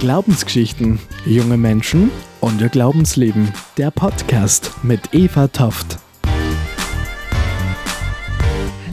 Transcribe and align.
Glaubensgeschichten, 0.00 0.98
junge 1.24 1.56
Menschen 1.56 2.10
und 2.40 2.60
ihr 2.60 2.68
Glaubensleben. 2.68 3.50
Der 3.78 3.90
Podcast 3.90 4.72
mit 4.82 5.14
Eva 5.14 5.48
Toft. 5.48 5.98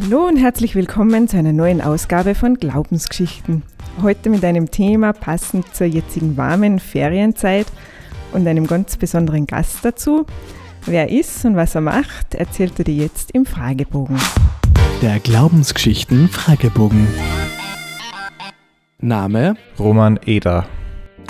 Hallo 0.04 0.28
und 0.28 0.38
herzlich 0.38 0.76
willkommen 0.76 1.28
zu 1.28 1.38
einer 1.38 1.52
neuen 1.52 1.82
Ausgabe 1.82 2.34
von 2.34 2.56
Glaubensgeschichten. 2.56 3.64
Heute 4.02 4.30
mit 4.30 4.46
einem 4.46 4.72
Thema 4.72 5.12
passend 5.12 5.76
zur 5.76 5.88
jetzigen 5.88 6.38
warmen 6.38 6.80
Ferienzeit 6.80 7.68
und 8.32 8.48
einem 8.48 8.68
ganz 8.68 8.96
besonderen 8.96 9.48
Gast 9.48 9.84
dazu. 9.84 10.26
Wer 10.86 11.10
ist 11.10 11.44
und 11.44 11.58
was 11.58 11.76
er 11.76 11.82
macht, 11.82 12.36
erzählt 12.36 12.80
er 12.80 12.86
dir 12.86 12.96
jetzt 12.96 13.32
im 13.32 13.46
Fragebogen. 13.46 14.18
Der 15.02 15.20
Glaubensgeschichten 15.20 16.30
Fragebogen. 16.30 17.08
Name, 19.00 19.56
Roman 19.80 20.20
Eder, 20.26 20.68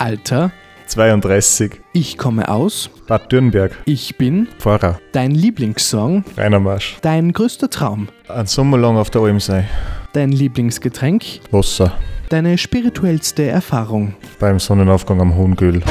Alter, 0.02 0.52
32, 0.88 1.80
ich 1.94 2.18
komme 2.18 2.50
aus, 2.50 2.90
Bad 3.06 3.32
Dürnberg, 3.32 3.78
ich 3.86 4.18
bin, 4.18 4.48
Pfarrer, 4.58 5.00
dein 5.12 5.30
Lieblingssong, 5.30 6.26
Rainer 6.36 6.60
Marsch. 6.60 6.98
dein 7.04 7.32
größter 7.32 7.70
Traum, 7.70 8.08
Ein 8.28 8.48
Sommer 8.48 8.80
lang 8.80 8.98
auf 8.98 9.12
der 9.12 9.22
Alm 9.22 9.38
dein 10.14 10.32
Lieblingsgetränk, 10.32 11.42
Wasser 11.52 11.94
deine 12.30 12.58
spirituellste 12.58 13.44
Erfahrung. 13.44 14.16
beim 14.40 14.58
Sonnenaufgang 14.58 15.22
am 15.22 15.36
Hohengül. 15.36 15.84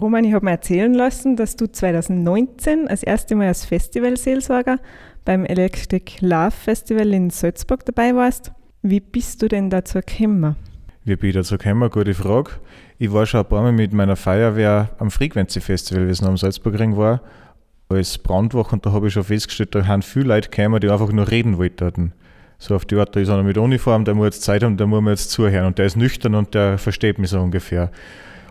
Roman, 0.00 0.24
ich 0.24 0.32
habe 0.32 0.46
mir 0.46 0.52
erzählen 0.52 0.94
lassen, 0.94 1.36
dass 1.36 1.56
du 1.56 1.70
2019 1.70 2.86
das 2.86 3.02
erste 3.02 3.34
Mal 3.34 3.48
als 3.48 3.66
Festivalseelsorger 3.66 4.78
beim 5.26 5.44
Electric 5.44 6.12
Love 6.20 6.52
Festival 6.52 7.12
in 7.12 7.28
Salzburg 7.28 7.84
dabei 7.84 8.14
warst. 8.14 8.52
Wie 8.80 9.00
bist 9.00 9.42
du 9.42 9.48
denn 9.48 9.68
dazu 9.68 10.00
gekommen? 10.00 10.56
Wie 11.04 11.16
bin 11.16 11.30
ich 11.30 11.34
dazu 11.34 11.58
gekommen? 11.58 11.90
Gute 11.90 12.14
Frage. 12.14 12.52
Ich 12.96 13.12
war 13.12 13.26
schon 13.26 13.40
ein 13.40 13.46
paar 13.46 13.62
Mal 13.62 13.72
mit 13.72 13.92
meiner 13.92 14.14
Feuerwehr 14.14 14.90
am 15.00 15.10
Frequency 15.10 15.60
Festival, 15.60 16.06
wie 16.06 16.12
es 16.12 16.22
noch 16.22 16.28
am 16.28 16.36
Salzburgring 16.36 16.96
war, 16.96 17.20
als 17.88 18.18
Brandwach 18.18 18.72
und 18.72 18.86
da 18.86 18.92
habe 18.92 19.08
ich 19.08 19.14
schon 19.14 19.24
festgestellt, 19.24 19.74
da 19.74 19.84
haben 19.84 20.02
viele 20.02 20.26
Leute 20.26 20.48
gekommen, 20.48 20.80
die 20.80 20.88
einfach 20.88 21.10
nur 21.10 21.28
reden 21.28 21.58
wollten. 21.58 22.12
So 22.58 22.76
auf 22.76 22.84
die 22.84 22.94
Art, 22.94 23.16
da 23.16 23.20
ist 23.20 23.30
einer 23.30 23.42
mit 23.42 23.58
Uniform, 23.58 24.04
der 24.04 24.14
muss 24.14 24.26
jetzt 24.26 24.42
Zeit 24.42 24.62
haben, 24.62 24.76
der 24.76 24.86
muss 24.86 25.02
mir 25.02 25.10
jetzt 25.10 25.32
zuhören 25.32 25.66
und 25.66 25.78
der 25.78 25.86
ist 25.86 25.96
nüchtern 25.96 26.36
und 26.36 26.54
der 26.54 26.78
versteht 26.78 27.18
mich 27.18 27.30
so 27.30 27.40
ungefähr. 27.40 27.90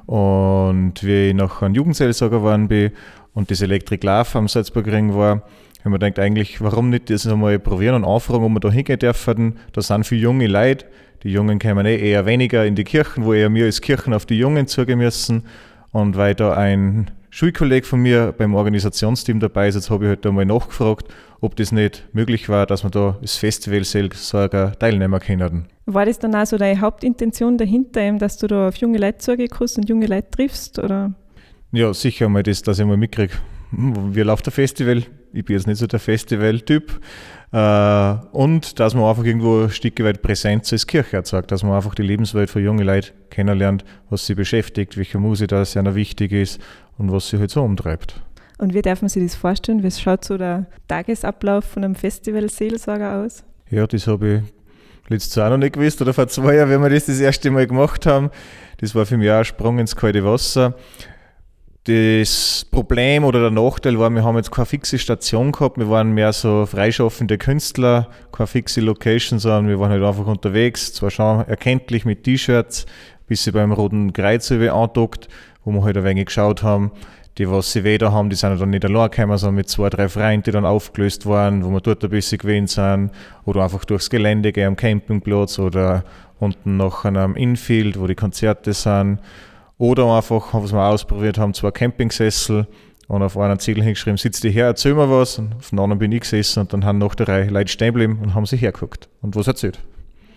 Und 0.05 0.95
wie 1.03 1.29
ich 1.29 1.33
noch 1.33 1.61
ein 1.61 1.73
Jugendseelsorger 1.73 2.39
geworden 2.39 2.67
bin 2.67 2.91
und 3.33 3.49
das 3.49 3.61
Electric 3.61 4.05
Love 4.05 4.37
am 4.37 4.49
Salzburgring 4.49 5.15
war, 5.15 5.43
haben 5.83 5.91
wir 5.91 5.99
gedacht, 5.99 6.19
eigentlich, 6.19 6.61
warum 6.61 6.89
nicht 6.89 7.09
das 7.09 7.27
einmal 7.27 7.59
probieren 7.59 7.95
und 7.95 8.05
anfragen, 8.05 8.43
ob 8.43 8.51
wir 8.51 8.59
da 8.59 8.71
hingehen 8.71 8.99
dürfen. 8.99 9.57
Da 9.73 9.81
sind 9.81 10.05
viele 10.05 10.21
junge 10.21 10.47
Leute, 10.47 10.85
die 11.23 11.29
Jungen 11.29 11.59
kommen 11.59 11.85
eh 11.85 11.97
eher 11.97 12.25
weniger 12.25 12.65
in 12.65 12.75
die 12.75 12.83
Kirchen, 12.83 13.25
wo 13.25 13.33
eher 13.33 13.53
wir 13.53 13.65
als 13.65 13.81
Kirchen 13.81 14.13
auf 14.13 14.25
die 14.25 14.37
Jungen 14.37 14.67
zugehen 14.67 14.99
müssen. 14.99 15.43
Und 15.91 16.17
weil 16.17 16.35
da 16.35 16.53
ein 16.53 17.11
Schulkolleg 17.29 17.85
von 17.85 18.01
mir 18.01 18.33
beim 18.37 18.55
Organisationsteam 18.55 19.39
dabei 19.39 19.67
ist, 19.67 19.75
jetzt 19.75 19.89
habe 19.89 20.05
ich 20.05 20.09
halt 20.09 20.25
einmal 20.25 20.45
nachgefragt, 20.45 21.07
ob 21.39 21.55
das 21.55 21.71
nicht 21.71 22.07
möglich 22.13 22.49
war, 22.49 22.65
dass 22.65 22.83
wir 22.83 22.89
da 22.89 23.17
als 23.21 23.37
Festivalseelsorger 23.37 24.77
teilnehmen 24.77 25.19
können. 25.19 25.67
War 25.85 26.05
das 26.05 26.19
dann 26.19 26.35
auch 26.35 26.45
so 26.45 26.57
deine 26.57 26.81
Hauptintention 26.81 27.57
dahinter, 27.57 28.01
eben, 28.01 28.19
dass 28.19 28.37
du 28.37 28.47
da 28.47 28.67
auf 28.67 28.75
junge 28.75 28.97
Leute 28.97 29.19
zugekommst 29.19 29.77
und 29.77 29.89
junge 29.89 30.07
Leute 30.07 30.29
triffst? 30.29 30.79
Oder? 30.79 31.13
Ja, 31.71 31.93
sicher 31.93 32.29
mal 32.29 32.43
das, 32.43 32.61
dass 32.61 32.79
ich 32.79 32.85
mal 32.85 32.97
mitkriege, 32.97 33.33
wie 33.71 34.21
läuft 34.21 34.45
der 34.45 34.53
Festival. 34.53 35.03
Ich 35.33 35.45
bin 35.45 35.55
jetzt 35.55 35.67
nicht 35.67 35.77
so 35.77 35.87
der 35.87 35.99
Festival-Typ. 35.99 36.99
Äh, 37.51 38.13
und 38.31 38.79
dass 38.79 38.93
man 38.93 39.03
einfach 39.03 39.23
irgendwo 39.23 39.63
ein 39.63 39.69
Stück 39.69 40.01
weit 40.03 40.21
Präsenz 40.21 40.71
als 40.71 40.87
Kirche 40.87 41.17
erzeugt, 41.17 41.51
dass 41.51 41.63
man 41.63 41.73
einfach 41.73 41.95
die 41.95 42.03
Lebenswelt 42.03 42.49
von 42.49 42.63
jungen 42.63 42.85
Leuten 42.85 43.11
kennenlernt, 43.29 43.83
was 44.09 44.25
sie 44.25 44.35
beschäftigt, 44.35 44.97
welche 44.97 45.19
Musik 45.19 45.49
da 45.49 45.63
sehr 45.65 45.95
wichtig 45.95 46.31
ist 46.31 46.61
und 46.97 47.11
was 47.11 47.29
sie 47.29 47.39
halt 47.39 47.51
so 47.51 47.61
umtreibt. 47.61 48.21
Und 48.57 48.73
wie 48.73 48.81
darf 48.81 49.01
man 49.01 49.09
sich 49.09 49.23
das 49.23 49.35
vorstellen? 49.35 49.83
Wie 49.83 49.91
schaut 49.91 50.23
so 50.23 50.37
der 50.37 50.67
Tagesablauf 50.87 51.65
von 51.65 51.83
einem 51.83 51.95
Festival-Seelsorger 51.95 53.23
aus? 53.23 53.43
Ja, 53.69 53.87
das 53.87 54.05
habe 54.07 54.35
ich 54.35 55.09
letztes 55.09 55.35
Jahr 55.35 55.49
noch 55.49 55.57
nicht 55.57 55.73
gewusst 55.73 56.01
oder 56.01 56.13
vor 56.13 56.27
zwei 56.27 56.55
Jahren, 56.55 56.69
wenn 56.69 56.81
wir 56.81 56.89
das 56.89 57.05
das 57.05 57.19
erste 57.19 57.51
Mal 57.51 57.67
gemacht 57.67 58.05
haben. 58.05 58.29
Das 58.77 58.95
war 58.95 59.05
für 59.05 59.17
mich 59.17 59.29
auch 59.29 59.39
ein 59.39 59.45
Sprung 59.45 59.79
ins 59.79 59.95
kalte 59.95 60.23
Wasser. 60.23 60.75
Das 61.85 62.67
Problem 62.69 63.23
oder 63.23 63.39
der 63.39 63.49
Nachteil 63.49 63.97
war, 63.97 64.11
wir 64.11 64.23
haben 64.23 64.37
jetzt 64.37 64.51
keine 64.51 64.67
fixe 64.67 64.99
Station 64.99 65.51
gehabt, 65.51 65.79
wir 65.79 65.89
waren 65.89 66.11
mehr 66.11 66.31
so 66.31 66.67
freischaffende 66.67 67.39
Künstler, 67.39 68.07
keine 68.31 68.45
fixe 68.45 68.81
Location, 68.81 69.39
sondern 69.39 69.67
wir 69.67 69.79
waren 69.79 69.89
halt 69.89 70.03
einfach 70.03 70.27
unterwegs, 70.27 70.93
zwar 70.93 71.09
schon 71.09 71.39
erkenntlich 71.47 72.05
mit 72.05 72.23
T-Shirts, 72.23 72.85
bis 73.25 73.45
sie 73.45 73.51
beim 73.51 73.71
Roten 73.71 74.13
Kreuz 74.13 74.51
andockt, 74.51 75.27
wo 75.65 75.71
wir 75.71 75.83
halt 75.83 75.97
ein 75.97 76.03
wenig 76.03 76.27
geschaut 76.27 76.61
haben. 76.61 76.91
Die, 77.39 77.49
was 77.49 77.71
sie 77.71 77.83
weder 77.83 78.11
haben, 78.11 78.29
die 78.29 78.35
sind 78.35 78.61
dann 78.61 78.69
nicht 78.69 78.85
allein 78.85 79.09
gekommen, 79.09 79.37
sondern 79.39 79.55
mit 79.55 79.69
zwei, 79.69 79.89
drei 79.89 80.07
Freunden, 80.07 80.43
die 80.43 80.51
dann 80.51 80.65
aufgelöst 80.65 81.25
waren, 81.25 81.65
wo 81.65 81.71
wir 81.71 81.81
dort 81.81 82.03
ein 82.03 82.11
bisschen 82.11 82.37
gewesen 82.37 82.67
sind, 82.67 83.11
oder 83.45 83.63
einfach 83.63 83.85
durchs 83.85 84.11
Gelände 84.11 84.51
gehen 84.51 84.67
am 84.67 84.75
Campingplatz 84.75 85.57
oder 85.57 86.03
unten 86.37 86.77
noch 86.77 87.05
an 87.05 87.17
einem 87.17 87.35
Infield, 87.35 87.99
wo 87.99 88.05
die 88.05 88.13
Konzerte 88.13 88.73
sind. 88.73 89.17
Oder 89.81 90.15
einfach, 90.15 90.53
was 90.53 90.73
wir 90.73 90.79
ausprobiert 90.79 91.39
haben, 91.39 91.55
zwei 91.55 91.71
Campingsessel 91.71 92.67
und 93.07 93.23
auf 93.23 93.35
einen 93.35 93.57
Zettel 93.57 93.81
hingeschrieben, 93.81 94.15
sitzt 94.15 94.43
die 94.43 94.51
her, 94.51 94.67
erzähl 94.67 94.93
mir 94.93 95.09
was. 95.09 95.39
Und 95.39 95.55
auf 95.55 95.71
den 95.71 95.79
anderen 95.79 95.97
bin 95.97 96.11
ich 96.11 96.21
gesessen 96.21 96.59
und 96.59 96.71
dann 96.71 96.85
haben 96.85 96.99
nach 96.99 97.15
der 97.15 97.27
Reihe 97.27 97.49
Leute 97.49 97.71
stehen 97.71 97.87
geblieben 97.87 98.19
und 98.21 98.35
haben 98.35 98.45
sich 98.45 98.61
hergeguckt 98.61 99.09
und 99.23 99.35
was 99.35 99.47
erzählt. 99.47 99.79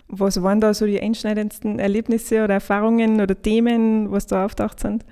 Was 0.07 0.41
waren 0.41 0.61
da 0.61 0.73
so 0.73 0.87
die 0.87 0.99
einschneidendsten 0.99 1.77
Erlebnisse 1.77 2.43
oder 2.43 2.55
Erfahrungen 2.55 3.21
oder 3.21 3.39
Themen, 3.39 4.11
was 4.11 4.25
da 4.25 4.45
auftaucht 4.45 4.79
sind? 4.79 5.05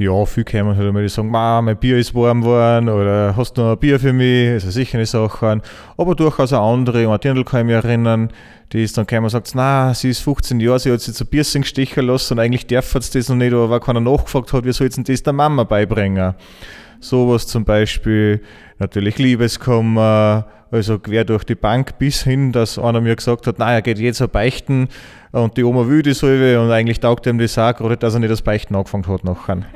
Ja, 0.00 0.24
viel 0.24 0.44
kommen 0.44 0.78
halt 0.78 0.88
einmal, 0.88 1.02
die 1.02 1.10
sagen, 1.10 1.28
Ma, 1.28 1.60
mein 1.60 1.76
Bier 1.76 1.98
ist 1.98 2.14
warm 2.14 2.40
geworden 2.40 2.88
oder 2.88 3.36
hast 3.36 3.58
du 3.58 3.60
noch 3.60 3.72
ein 3.72 3.78
Bier 3.78 4.00
für 4.00 4.14
mich? 4.14 4.48
Also 4.48 4.70
sicher 4.70 4.96
eine 4.96 5.04
Sache. 5.04 5.60
Aber 5.98 6.14
durchaus 6.14 6.54
auch 6.54 6.72
andere, 6.72 7.06
an 7.06 7.20
Dirndl 7.20 7.44
kann 7.44 7.60
ich 7.60 7.66
mich 7.66 7.84
erinnern, 7.84 8.30
die 8.72 8.82
ist 8.82 8.96
dann 8.96 9.04
gekommen 9.04 9.24
und 9.24 9.30
sagt, 9.30 9.50
na, 9.52 9.92
sie 9.92 10.08
ist 10.08 10.20
15 10.20 10.58
Jahre, 10.58 10.78
sie 10.78 10.90
hat 10.90 11.02
sich 11.02 11.12
zu 11.12 11.26
Piercing 11.26 11.64
stechen 11.64 12.06
lassen 12.06 12.32
und 12.32 12.38
eigentlich 12.38 12.66
darf 12.66 12.96
sie 12.98 13.18
das 13.18 13.28
noch 13.28 13.36
nicht, 13.36 13.52
aber 13.52 13.68
weil 13.68 13.80
keiner 13.80 14.00
nachgefragt 14.00 14.54
hat, 14.54 14.64
wie 14.64 14.72
soll 14.72 14.90
sie 14.90 15.04
das 15.04 15.22
der 15.22 15.34
Mama 15.34 15.64
beibringen? 15.64 16.32
Sowas 17.00 17.46
zum 17.46 17.66
Beispiel, 17.66 18.40
natürlich 18.78 19.18
Liebeskummer, 19.18 20.46
also 20.70 20.98
quer 20.98 21.26
durch 21.26 21.44
die 21.44 21.56
Bank 21.56 21.98
bis 21.98 22.22
hin, 22.22 22.52
dass 22.52 22.78
einer 22.78 23.02
mir 23.02 23.16
gesagt 23.16 23.46
hat, 23.46 23.56
na, 23.58 23.70
er 23.70 23.82
geht 23.82 23.98
jetzt 23.98 24.22
auf 24.22 24.30
Beichten 24.30 24.88
und 25.32 25.58
die 25.58 25.64
Oma 25.64 25.86
will 25.86 26.00
die 26.00 26.14
Salbe 26.14 26.58
und 26.58 26.70
eigentlich 26.70 27.00
taugt 27.00 27.26
ihm 27.26 27.36
das 27.36 27.58
auch, 27.58 27.76
gerade 27.76 27.98
dass 27.98 28.14
er 28.14 28.20
nicht 28.20 28.32
das 28.32 28.40
Beichten 28.40 28.74
angefangen 28.74 29.06
hat 29.06 29.24
nachher. 29.24 29.66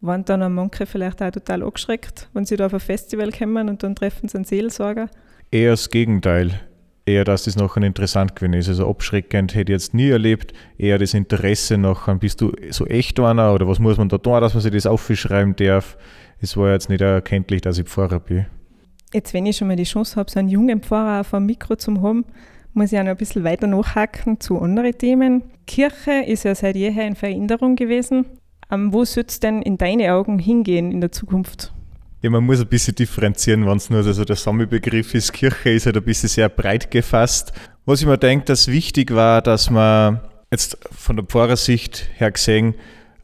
Waren 0.00 0.24
dann 0.24 0.42
auch 0.42 0.48
manche 0.48 0.86
vielleicht 0.86 1.22
auch 1.22 1.30
total 1.30 1.62
angeschreckt, 1.62 2.28
wenn 2.34 2.44
sie 2.44 2.56
da 2.56 2.66
auf 2.66 2.74
ein 2.74 2.80
Festival 2.80 3.32
kommen 3.32 3.68
und 3.68 3.82
dann 3.82 3.96
treffen 3.96 4.28
sie 4.28 4.36
einen 4.36 4.44
Seelsorger? 4.44 5.08
Eher 5.50 5.70
das 5.70 5.90
Gegenteil. 5.90 6.60
Eher, 7.06 7.24
dass 7.24 7.44
das 7.44 7.56
nachher 7.56 7.82
interessant 7.84 8.34
gewesen 8.34 8.54
ist. 8.54 8.68
Also 8.68 8.88
abschreckend 8.88 9.54
hätte 9.54 9.72
ich 9.72 9.76
jetzt 9.76 9.94
nie 9.94 10.08
erlebt. 10.08 10.52
Eher 10.76 10.98
das 10.98 11.14
Interesse 11.14 11.78
nachher, 11.78 12.16
bist 12.16 12.40
du 12.40 12.52
so 12.70 12.84
echt 12.86 13.18
einer 13.20 13.54
oder 13.54 13.68
was 13.68 13.78
muss 13.78 13.96
man 13.96 14.08
da 14.08 14.18
tun, 14.18 14.40
dass 14.40 14.54
man 14.54 14.62
sich 14.62 14.72
das 14.72 14.86
aufschreiben 14.86 15.54
darf. 15.54 15.96
Es 16.40 16.56
war 16.56 16.72
jetzt 16.72 16.88
nicht 16.88 17.00
erkenntlich, 17.00 17.62
dass 17.62 17.78
ich 17.78 17.86
Pfarrer 17.86 18.20
bin. 18.20 18.46
Jetzt, 19.14 19.32
wenn 19.32 19.46
ich 19.46 19.56
schon 19.56 19.68
mal 19.68 19.76
die 19.76 19.84
Chance 19.84 20.16
habe, 20.16 20.30
so 20.30 20.40
einen 20.40 20.48
jungen 20.48 20.82
Pfarrer 20.82 21.20
auf 21.20 21.32
einem 21.32 21.46
Mikro 21.46 21.76
zu 21.76 22.02
haben, 22.02 22.24
muss 22.74 22.92
ich 22.92 22.98
auch 22.98 23.04
noch 23.04 23.12
ein 23.12 23.16
bisschen 23.16 23.44
weiter 23.44 23.66
nachhaken 23.66 24.40
zu 24.40 24.60
anderen 24.60 24.98
Themen. 24.98 25.44
Kirche 25.66 26.24
ist 26.26 26.44
ja 26.44 26.54
seit 26.54 26.76
jeher 26.76 27.06
in 27.06 27.14
Veränderung 27.14 27.76
gewesen. 27.76 28.26
Ähm, 28.70 28.92
wo 28.92 29.04
soll 29.04 29.24
es 29.28 29.40
denn 29.40 29.62
in 29.62 29.78
deine 29.78 30.12
Augen 30.12 30.38
hingehen 30.38 30.90
in 30.90 31.00
der 31.00 31.12
Zukunft? 31.12 31.72
Ja, 32.22 32.30
man 32.30 32.44
muss 32.44 32.60
ein 32.60 32.66
bisschen 32.66 32.94
differenzieren, 32.94 33.66
wenn 33.66 33.76
es 33.76 33.90
nur 33.90 34.04
also 34.04 34.24
der 34.24 34.36
Sammelbegriff 34.36 35.14
ist. 35.14 35.32
Kirche 35.32 35.70
ist 35.70 35.86
halt 35.86 35.96
ein 35.96 36.02
bisschen 36.02 36.28
sehr 36.28 36.48
breit 36.48 36.90
gefasst. 36.90 37.52
Was 37.84 38.00
ich 38.00 38.06
mir 38.06 38.18
denke, 38.18 38.46
dass 38.46 38.68
wichtig 38.68 39.14
war, 39.14 39.42
dass 39.42 39.70
man 39.70 40.20
jetzt 40.50 40.78
von 40.90 41.16
der 41.16 41.24
Pfarrersicht 41.24 42.10
her 42.14 42.32
gesehen 42.32 42.74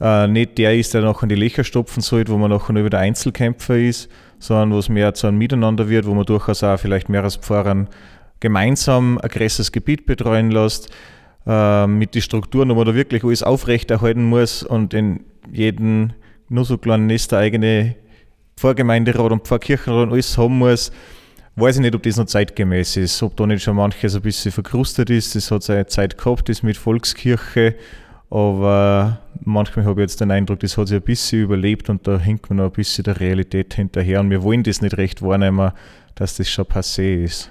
äh, 0.00 0.26
nicht 0.28 0.58
der 0.58 0.76
ist, 0.76 0.94
der 0.94 1.02
noch 1.02 1.22
in 1.22 1.28
die 1.28 1.34
Löcher 1.34 1.64
stopfen 1.64 2.00
soll, 2.00 2.28
wo 2.28 2.36
man 2.36 2.50
nachher 2.50 2.72
nur 2.72 2.84
wieder 2.84 2.98
Einzelkämpfer 2.98 3.76
ist, 3.76 4.08
sondern 4.38 4.72
wo 4.72 4.78
es 4.78 4.88
mehr 4.88 5.14
zu 5.14 5.26
einem 5.26 5.38
Miteinander 5.38 5.88
wird, 5.88 6.06
wo 6.06 6.14
man 6.14 6.24
durchaus 6.24 6.62
auch 6.62 6.78
vielleicht 6.78 7.08
mehr 7.08 7.24
als 7.24 7.36
Pfarrern 7.36 7.88
gemeinsam 8.40 9.18
ein 9.18 9.28
größeres 9.28 9.72
Gebiet 9.72 10.06
betreuen 10.06 10.50
lässt, 10.50 10.90
äh, 11.46 11.86
mit 11.86 12.14
den 12.14 12.22
Strukturen, 12.22 12.68
wo 12.70 12.74
man 12.74 12.86
da 12.86 12.94
wirklich 12.94 13.24
alles 13.24 13.42
aufrechterhalten 13.42 14.24
muss 14.24 14.62
und 14.62 14.94
in 14.94 15.24
jeden 15.50 16.12
nur 16.48 16.64
so 16.64 16.78
kleinen 16.78 17.06
Nest 17.06 17.32
der 17.32 17.38
eigene 17.40 17.96
Pfarrgemeinderat 18.56 19.32
und 19.32 19.46
Pfarrkirchenrat 19.46 20.08
und 20.08 20.12
alles 20.12 20.36
haben 20.36 20.58
muss, 20.58 20.92
weiß 21.56 21.76
ich 21.76 21.82
nicht, 21.82 21.94
ob 21.94 22.02
das 22.02 22.16
noch 22.16 22.26
zeitgemäß 22.26 22.96
ist, 22.96 23.22
ob 23.22 23.36
da 23.36 23.46
nicht 23.46 23.62
schon 23.62 23.76
manches 23.76 24.14
ein 24.14 24.22
bisschen 24.22 24.52
verkrustet 24.52 25.10
ist. 25.10 25.34
Das 25.34 25.50
hat 25.50 25.62
seine 25.62 25.86
Zeit 25.86 26.16
gehabt, 26.16 26.48
das 26.48 26.62
mit 26.62 26.76
Volkskirche, 26.76 27.74
aber 28.30 29.20
manchmal 29.44 29.84
habe 29.84 30.00
ich 30.00 30.04
jetzt 30.04 30.20
den 30.20 30.30
Eindruck, 30.30 30.60
das 30.60 30.76
hat 30.78 30.88
sich 30.88 30.96
ein 30.96 31.02
bisschen 31.02 31.42
überlebt 31.42 31.90
und 31.90 32.06
da 32.06 32.18
hinkt 32.18 32.48
man 32.48 32.58
noch 32.58 32.66
ein 32.66 32.72
bisschen 32.72 33.04
der 33.04 33.20
Realität 33.20 33.74
hinterher 33.74 34.20
und 34.20 34.30
wir 34.30 34.42
wollen 34.42 34.62
das 34.62 34.80
nicht 34.80 34.96
recht 34.96 35.22
wahrnehmen, 35.22 35.72
dass 36.14 36.36
das 36.36 36.48
schon 36.48 36.64
passé 36.64 37.24
ist. 37.24 37.50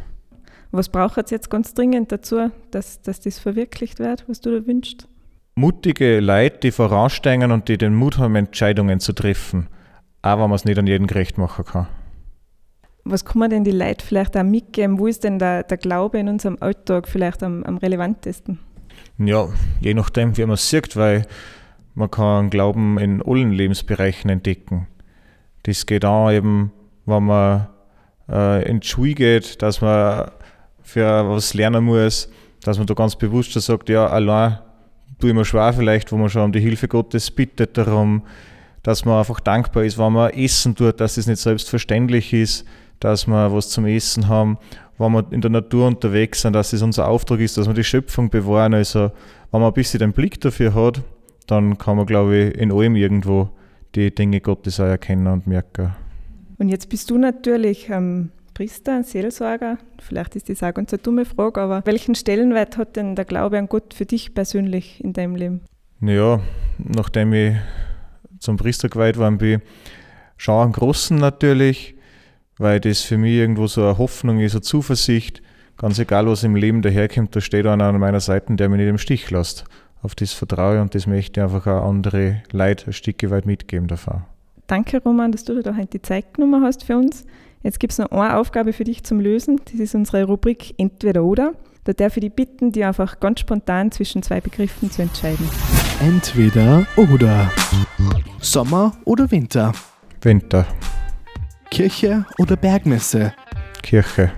Was 0.72 0.88
braucht 0.88 1.18
es 1.18 1.32
jetzt 1.32 1.50
ganz 1.50 1.74
dringend 1.74 2.12
dazu, 2.12 2.50
dass, 2.72 3.02
dass 3.02 3.20
das 3.20 3.40
verwirklicht 3.40 4.00
wird, 4.00 4.24
was 4.28 4.40
du 4.40 4.58
da 4.58 4.66
wünschst? 4.66 5.08
Mutige 5.56 6.19
Leute, 6.19 6.59
die 6.59 6.71
voransteigen 6.71 7.51
und 7.51 7.68
die 7.68 7.77
den 7.77 7.94
Mut 7.94 8.18
haben, 8.18 8.36
Entscheidungen 8.36 9.00
zu 9.00 9.13
treffen, 9.13 9.68
auch 10.21 10.33
wenn 10.33 10.50
man 10.50 10.53
es 10.53 10.65
nicht 10.65 10.77
an 10.77 10.88
jeden 10.88 11.07
gerecht 11.07 11.38
machen 11.38 11.65
kann. 11.65 11.88
Was 13.03 13.25
kann 13.25 13.39
man 13.39 13.50
denn 13.50 13.63
die 13.63 13.71
Leute 13.71 14.06
vielleicht 14.06 14.38
auch 14.38 14.44
mitgeben? 14.44 15.00
Wo 15.00 15.07
ist 15.07 15.24
denn 15.24 15.39
der, 15.39 15.63
der 15.63 15.77
Glaube 15.77 16.19
in 16.19 16.30
unserem 16.30 16.57
Alltag 16.59 17.07
vielleicht 17.07 17.42
am, 17.42 17.63
am 17.63 17.77
relevantesten? 17.77 18.59
Ja, 19.18 19.48
je 19.80 19.94
nachdem, 19.94 20.38
wie 20.38 20.45
man 20.45 20.53
es 20.53 20.69
sieht, 20.69 20.95
weil 20.95 21.25
man 21.95 22.12
kann 22.12 22.50
Glauben 22.50 22.98
in 23.00 23.21
allen 23.21 23.51
Lebensbereichen 23.51 24.30
entdecken. 24.30 24.88
Das 25.63 25.86
geht 25.86 26.06
auch 26.06 26.31
eben, 26.31 26.71
wenn 27.06 27.24
man 27.24 27.68
äh, 28.30 28.68
in 28.69 28.80
die 28.80 28.88
Schule 28.88 29.13
geht, 29.13 29.62
dass 29.62 29.81
man 29.81 30.31
für 30.81 31.30
was 31.30 31.53
lernen 31.53 31.83
muss, 31.83 32.30
dass 32.63 32.77
man 32.77 32.88
da 32.88 32.94
ganz 32.94 33.15
bewusst 33.15 33.53
sagt, 33.53 33.89
ja, 33.89 34.07
allein 34.07 34.59
tue 35.22 35.30
ich 35.30 35.36
mir 35.36 35.46
schwer 35.46 35.72
vielleicht, 35.72 36.12
wo 36.12 36.18
man 36.18 36.30
schon 36.30 36.44
um 36.44 36.52
die 36.52 36.60
Hilfe 36.60 36.88
Gottes 36.88 37.32
bittet 37.32 37.78
darum, 37.78 38.24
dass 38.84 39.06
man 39.06 39.20
einfach 39.20 39.40
dankbar 39.40 39.84
ist, 39.84 39.98
wenn 39.98 40.14
man 40.14 40.32
essen 40.32 40.76
tut, 40.76 41.00
dass 41.00 41.18
es 41.18 41.28
nicht 41.28 41.40
selbstverständlich 41.40 42.34
ist, 42.34 42.66
dass 43.00 43.28
wir 43.28 43.54
was 43.54 43.70
zum 43.70 43.86
Essen 43.86 44.28
haben, 44.28 44.58
wenn 44.98 45.12
wir 45.12 45.26
in 45.32 45.42
der 45.42 45.52
Natur 45.52 45.88
unterwegs 45.88 46.42
sind, 46.42 46.54
dass 46.54 46.74
es 46.74 46.82
unser 46.82 47.08
Auftrag 47.08 47.40
ist, 47.40 47.58
dass 47.58 47.68
wir 47.68 47.74
die 47.74 47.84
Schöpfung 47.84 48.30
bewahren. 48.30 48.74
Also 48.74 49.12
wenn 49.52 49.62
man 49.62 49.72
ein 49.72 49.74
bisschen 49.74 50.00
den 50.00 50.14
Blick 50.14 50.40
dafür 50.42 50.74
hat, 50.74 51.02
dann 51.48 51.78
kann 51.78 51.98
man, 51.98 52.06
glaube 52.06 52.38
ich, 52.38 52.56
in 52.56 52.72
allem 52.72 52.96
irgendwo 52.96 53.50
die 53.96 54.14
Dinge 54.14 54.42
Gottes 54.42 54.80
auch 54.80 54.86
erkennen 54.86 55.28
und 55.28 55.48
merken. 55.48 55.94
Und 56.58 56.70
jetzt 56.70 56.90
bist 56.90 57.10
du 57.10 57.18
natürlich 57.18 57.90
ähm, 57.90 58.30
Priester, 58.62 58.96
ein 58.96 59.04
Seelsorger. 59.04 59.80
Vielleicht 60.00 60.36
ist 60.36 60.48
das 60.48 60.62
auch 60.62 60.72
ganz 60.72 60.94
eine 60.94 61.02
dumme 61.02 61.25
Frage, 61.25 61.62
aber 61.62 61.81
welchen 61.86 62.13
Stellenwert 62.13 62.78
hat 62.78 62.96
denn 62.96 63.16
der 63.16 63.25
Glaube 63.25 63.58
an 63.58 63.68
Gott 63.68 63.96
für 63.96 64.06
dich 64.06 64.36
persönlich 64.36 65.04
in 65.04 65.13
deinem 65.13 65.36
Leben? 65.36 65.62
Naja, 66.00 66.42
nachdem 66.78 67.34
ich 67.34 67.56
zum 68.38 68.58
Priester 68.58 68.88
geweiht 68.88 69.18
worden 69.18 69.40
bin, 69.40 69.63
schon 70.38 70.62
einen 70.62 70.74
großen 70.74 71.18
natürlich 71.18 71.96
weil 72.60 72.80
das 72.80 73.02
für 73.02 73.18
mich 73.18 73.34
irgendwo 73.34 73.66
so 73.66 73.81
eine 73.81 73.98
Hoffnung 73.98 74.40
ist, 74.40 74.54
eine 74.54 74.62
Zuversicht. 74.62 75.42
Ganz 75.78 75.98
egal, 75.98 76.28
was 76.28 76.44
im 76.44 76.56
Leben 76.56 76.84
daherkommt, 76.84 77.36
da 77.36 77.42
steht 77.42 77.66
einer 77.66 77.86
an 77.86 78.00
meiner 78.00 78.19
Seite, 78.19 78.56
der 78.56 78.69
mich 78.69 78.78
nicht 78.78 78.90
im 78.90 79.00
Stich 79.00 79.31
lässt. 79.31 79.66
Auf 80.04 80.13
das 80.13 80.34
vertraue 80.34 80.80
und 80.80 80.94
das 80.94 81.08
möchte 81.08 81.40
ich 81.40 81.44
einfach 81.44 81.66
auch 81.66 81.90
andere 81.90 82.44
Leute 82.52 82.92
ein 82.92 82.94
Stück 82.94 83.28
weit 83.31 83.48
mitgeben 83.48 83.88
davon. 83.88 84.22
Danke, 84.68 85.02
Roman, 85.02 85.31
dass 85.31 85.46
du 85.46 85.60
da 85.63 85.75
heute 85.75 85.88
die 85.88 86.02
Zeit 86.04 86.36
genommen 86.36 86.63
hast 86.63 86.84
für 86.84 86.98
uns. 86.98 87.25
Jetzt 87.63 87.80
gibt 87.80 87.94
es 87.94 88.00
noch 88.00 88.12
eine 88.12 88.38
Aufgabe 88.38 88.74
für 88.74 88.84
dich 88.84 89.04
zum 89.04 89.19
Lösen. 89.19 89.62
Das 89.66 89.75
ist 89.75 89.94
unsere 89.94 90.24
Rubrik 90.24 90.74
Entweder 90.78 91.24
oder. 91.24 91.54
Da 91.84 91.94
darf 91.94 92.18
ich 92.18 92.22
dich 92.22 92.34
bitten, 92.34 92.72
dir 92.72 92.88
einfach 92.88 93.19
ganz 93.19 93.40
spontan 93.40 93.92
zwischen 93.92 94.24
zwei 94.24 94.42
Begriffen 94.42 94.90
zu 94.92 95.02
entscheiden. 95.02 95.48
Entweder 96.00 96.86
oder. 96.96 97.52
Sommer 98.40 98.94
oder 99.06 99.30
Winter. 99.30 99.74
Winter. 100.22 100.66
Kirche 101.69 102.25
oder 102.38 102.56
Bergmesse? 102.56 103.34
Kirche. 103.84 104.31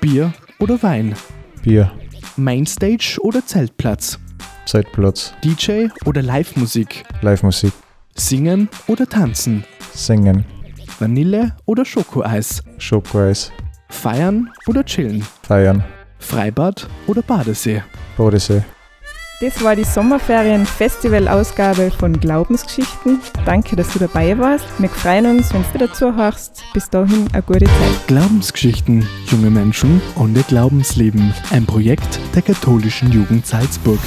Bier 0.00 0.32
oder 0.60 0.82
Wein? 0.82 1.14
Bier. 1.62 1.92
Mainstage 2.36 3.18
oder 3.20 3.44
Zeltplatz? 3.44 4.18
Zeltplatz. 4.66 5.34
DJ 5.44 5.88
oder 6.04 6.22
Live-Musik? 6.22 7.04
Live-Musik. 7.20 7.72
Singen 8.14 8.68
oder 8.86 9.08
tanzen? 9.08 9.64
Singen. 9.92 10.44
Vanille 10.98 11.52
oder 11.66 11.84
Schokoeis? 11.84 12.62
Schokoeis. 12.78 13.52
Feiern 13.88 14.50
oder 14.66 14.84
chillen? 14.84 15.24
Feiern. 15.42 15.84
Freibad 16.18 16.88
oder 17.06 17.22
Badesee? 17.22 17.82
Badesee. 18.16 18.62
Das 19.40 19.62
war 19.62 19.76
die 19.76 19.84
Sommerferien-Festival-Ausgabe 19.84 21.90
von 21.90 22.18
Glaubensgeschichten. 22.18 23.20
Danke, 23.44 23.76
dass 23.76 23.92
du 23.92 23.98
dabei 23.98 24.38
warst. 24.38 24.64
Wir 24.78 24.88
freuen 24.88 25.26
uns, 25.26 25.52
wenn 25.52 25.64
du 25.72 25.78
dazu 25.78 26.14
hörst. 26.14 26.62
Bis 26.72 26.88
dahin 26.88 27.26
eine 27.32 27.42
gute 27.42 27.66
Zeit. 27.66 28.06
Glaubensgeschichten, 28.06 29.06
junge 29.26 29.50
Menschen 29.50 30.00
und 30.14 30.36
ihr 30.36 30.44
Glaubensleben. 30.44 31.34
Ein 31.50 31.66
Projekt 31.66 32.20
der 32.34 32.42
katholischen 32.42 33.10
Jugend 33.10 33.44
Salzburg. 33.46 33.98